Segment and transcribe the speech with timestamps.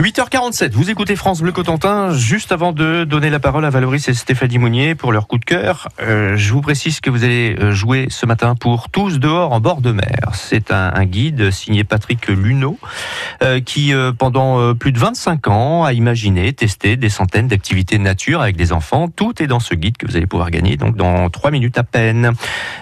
[0.00, 2.14] 8h47, vous écoutez France Bleu Cotentin.
[2.14, 5.44] Juste avant de donner la parole à Valoris et Stéphanie Mounier pour leur coup de
[5.44, 9.52] cœur, euh, je vous précise que vous allez euh, jouer ce matin pour Tous dehors
[9.52, 10.30] en bord de mer.
[10.32, 12.78] C'est un, guide signé Patrick Luneau
[13.42, 18.56] euh, qui, pendant plus de 25 ans, a imaginé, testé des centaines d'activités nature avec
[18.56, 19.08] des enfants.
[19.08, 21.82] Tout est dans ce guide que vous allez pouvoir gagner donc dans 3 minutes à
[21.82, 22.32] peine.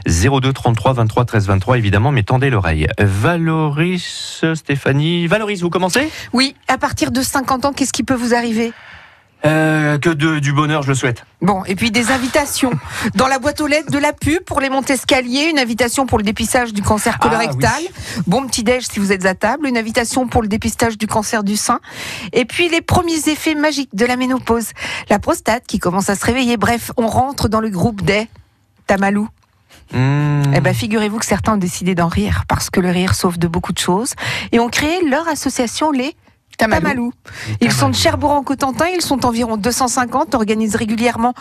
[0.07, 2.87] 02 33 23 13 23 évidemment, mais tendez l'oreille.
[3.01, 5.27] Valoris, Stéphanie.
[5.27, 6.11] Valoris, vous commencez?
[6.33, 8.73] Oui, à partir de 50 ans, qu'est-ce qui peut vous arriver?
[9.47, 11.25] Euh, que de, du bonheur, je le souhaite.
[11.41, 12.73] Bon, et puis des invitations.
[13.15, 16.19] Dans la boîte aux lettres de la pub pour les montes escaliers, une invitation pour
[16.19, 17.83] le dépistage du cancer Ah, colorectal.
[18.27, 21.45] Bon petit déj si vous êtes à table, une invitation pour le dépistage du cancer
[21.45, 21.79] du sein.
[22.33, 24.71] Et puis les premiers effets magiques de la ménopause.
[25.09, 26.57] La prostate qui commence à se réveiller.
[26.57, 28.27] Bref, on rentre dans le groupe des
[28.89, 29.29] Tamalou.
[29.93, 30.43] Hmm.
[30.53, 33.47] Eh ben, figurez-vous que certains ont décidé d'en rire parce que le rire sauve de
[33.47, 34.15] beaucoup de choses
[34.51, 36.17] et ont créé leur association les
[36.59, 36.83] Tamalou.
[36.83, 37.13] Tamalou.
[37.61, 41.33] Ils sont de Cherbourg en Cotentin, ils sont environ 250, organisent régulièrement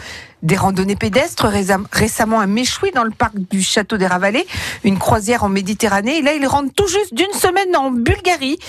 [0.44, 4.45] des randonnées pédestres, récem- récemment un méchoui dans le parc du Château des Ravalais,
[4.84, 8.60] une croisière en Méditerranée, et là ils rentrent tout juste d'une semaine en Bulgarie,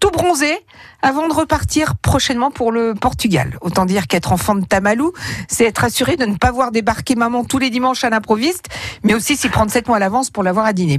[0.00, 0.58] tout bronzés,
[1.02, 3.56] avant de repartir prochainement pour le Portugal.
[3.60, 5.12] Autant dire qu'être enfant de Tamalou,
[5.46, 8.66] c'est être assuré de ne pas voir débarquer maman tous les dimanches à l'improviste,
[9.04, 10.98] mais aussi s'y prendre sept mois à l'avance pour l'avoir à dîner.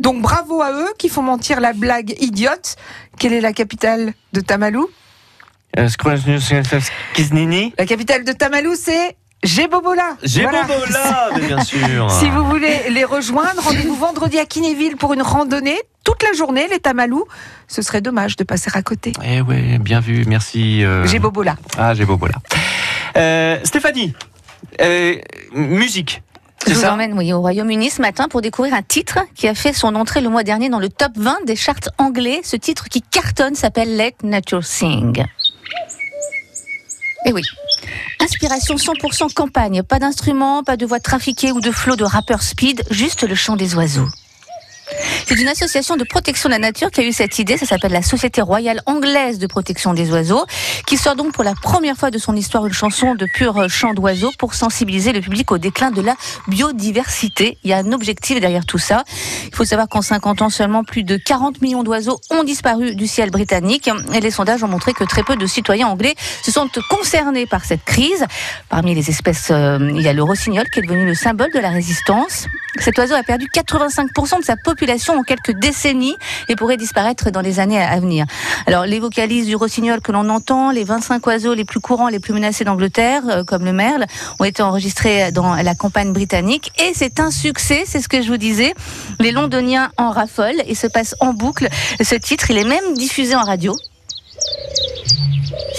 [0.00, 2.76] Donc bravo à eux qui font mentir la blague idiote.
[3.18, 4.88] Quelle est la capitale de Tamalou
[5.78, 5.88] Euh,
[7.78, 10.16] La capitale de Tamalou, c'est Gébobola.
[10.22, 10.62] J'ai Voilà.
[10.64, 12.10] Bobola, mais bien sûr.
[12.10, 16.66] Si vous voulez les rejoindre, rendez-vous vendredi à Kinéville pour une randonnée toute la journée,
[16.70, 17.24] les Tamalous.
[17.68, 19.12] Ce serait dommage de passer à côté.
[19.24, 20.82] Eh ouais, bien vu, merci.
[20.84, 21.06] euh.
[21.06, 21.56] Gébobola.
[21.78, 22.34] Ah, j'ai Bobola.
[23.16, 24.14] Euh, Stéphanie,
[24.80, 25.16] euh,
[25.52, 26.22] musique.
[26.66, 29.72] Je vous emmène oui, au Royaume-Uni ce matin pour découvrir un titre qui a fait
[29.72, 32.40] son entrée le mois dernier dans le top 20 des charts anglais.
[32.42, 35.24] Ce titre qui cartonne s'appelle Let Nature Sing.
[37.24, 37.42] Et oui.
[38.20, 42.82] Inspiration 100% campagne, pas d'instruments, pas de voix trafiquées ou de flots de rappeurs speed,
[42.90, 44.08] juste le chant des oiseaux.
[45.28, 47.56] C'est une association de protection de la nature qui a eu cette idée.
[47.56, 50.46] Ça s'appelle la Société royale anglaise de protection des oiseaux,
[50.86, 53.92] qui sort donc pour la première fois de son histoire une chanson de pur chant
[53.92, 56.14] d'oiseaux pour sensibiliser le public au déclin de la
[56.46, 57.58] biodiversité.
[57.64, 59.02] Il y a un objectif derrière tout ça.
[59.48, 63.08] Il faut savoir qu'en 50 ans seulement, plus de 40 millions d'oiseaux ont disparu du
[63.08, 63.90] ciel britannique.
[64.14, 67.64] Et les sondages ont montré que très peu de citoyens anglais se sont concernés par
[67.64, 68.24] cette crise.
[68.68, 71.58] Parmi les espèces, euh, il y a le rossignol qui est devenu le symbole de
[71.58, 72.46] la résistance.
[72.78, 76.16] Cet oiseau a perdu 85% de sa population en quelques décennies
[76.48, 78.26] et pourrait disparaître dans les années à venir.
[78.66, 82.20] Alors, les vocalises du rossignol que l'on entend, les 25 oiseaux les plus courants, les
[82.20, 84.06] plus menacés d'Angleterre, euh, comme le merle,
[84.38, 88.28] ont été enregistrés dans la campagne britannique et c'est un succès, c'est ce que je
[88.28, 88.74] vous disais.
[89.18, 91.68] Les londoniens en raffolent et se passent en boucle.
[92.00, 93.74] Ce titre, il est même diffusé en radio.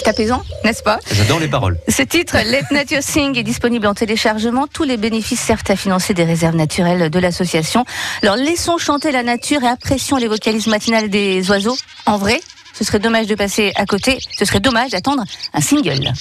[0.07, 1.77] C'est apaisant, n'est-ce pas J'adore les paroles.
[1.89, 4.65] ce titre, Let Nature Sing, est disponible en téléchargement.
[4.65, 7.83] Tous les bénéfices servent à financer des réserves naturelles de l'association.
[8.23, 11.75] Alors laissons chanter la nature et apprécions les vocalises matinales des oiseaux.
[12.05, 12.39] En vrai,
[12.73, 14.17] ce serait dommage de passer à côté.
[14.39, 16.13] Ce serait dommage d'attendre un single.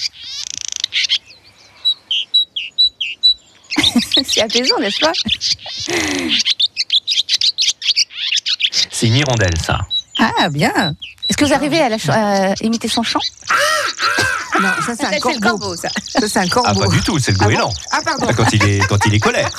[4.27, 5.13] C'est apaisant, n'est-ce pas
[8.91, 9.79] C'est une hirondelle, ça.
[10.19, 10.93] Ah, bien.
[11.29, 13.19] Est-ce que vous arrivez à, la à imiter son chant
[14.61, 15.57] Non, ça c'est un Ça, c'est le corbeau.
[15.59, 15.89] corbeau, ça.
[16.07, 16.79] Ça c'est un Ah, corbeau.
[16.81, 17.73] pas du tout, c'est le Ah bon goéland.
[17.91, 18.27] Ah pardon.
[18.35, 19.49] Quand il est, quand il est colère.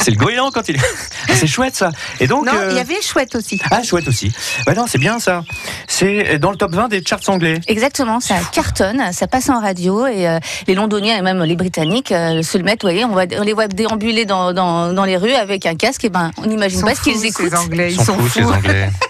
[0.00, 0.80] C'est le goéland quand il est.
[1.28, 1.90] Ah, c'est chouette, ça.
[2.18, 2.46] Et donc.
[2.46, 3.60] Non, euh, il y avait chouette aussi.
[3.70, 4.32] Ah, chouette aussi.
[4.66, 5.42] Ouais, non, c'est bien, ça.
[5.86, 7.60] C'est dans le top 20 des charts anglais.
[7.66, 12.12] Exactement, ça cartonne, ça passe en radio et euh, les Londoniens et même les Britanniques
[12.12, 12.82] euh, se le mettent.
[12.82, 15.74] Vous voyez, on, va, on les voit déambuler dans, dans, dans les rues avec un
[15.76, 16.04] casque.
[16.04, 17.50] Et ben, on n'imagine sont pas ce qu'ils fous, écoutent.
[17.50, 18.90] Ces Anglais, Ils sont fous, ces anglais.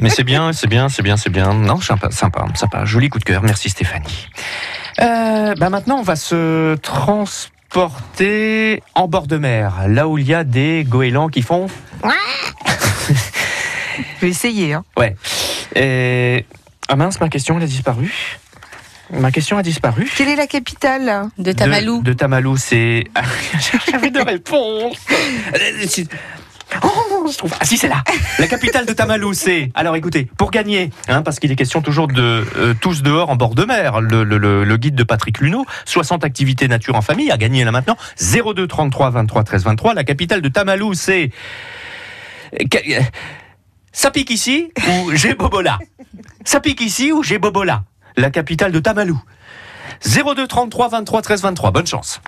[0.00, 1.54] Mais c'est bien, c'est bien, c'est bien, c'est bien.
[1.54, 2.84] Non, sympa, sympa, sympa.
[2.84, 3.42] Joli coup de cœur.
[3.42, 4.28] Merci Stéphanie.
[5.00, 10.34] Euh, bah maintenant, on va se transporter en bord de mer, là où il y
[10.34, 11.66] a des goélands qui font.
[13.98, 14.74] Je vais essayer.
[14.74, 14.84] Hein.
[14.96, 15.16] Ouais.
[15.74, 16.44] Et...
[16.88, 18.38] Ah mince, ma question elle a disparu.
[19.10, 20.10] Ma question a disparu.
[20.16, 21.98] Quelle est la capitale De Tamalou.
[21.98, 23.04] De, de Tamalou, c'est.
[23.90, 24.96] J'avais deux réponses.
[26.82, 27.52] Oh, je trouve.
[27.60, 28.02] Ah si, c'est là.
[28.38, 29.70] La capitale de Tamalou, c'est.
[29.74, 33.36] Alors écoutez, pour gagner, hein, parce qu'il est question toujours de euh, tous dehors en
[33.36, 37.02] bord de mer, le, le- le- le guide de Patrick Luneau, 60 activités nature en
[37.02, 37.96] famille, à gagner là maintenant.
[38.20, 39.94] 02 33 23 13 23.
[39.94, 41.30] La capitale de Tamalou, c'est.
[42.72, 43.02] Ca-
[43.92, 45.78] Ça pique ici ou j'ai Bobola?
[46.44, 47.84] Ça pique ici ou j'ai Bobola?
[48.16, 49.20] La capitale de Tamalou.
[50.04, 51.70] 02 33 23 13 23.
[51.70, 52.20] Bonne chance.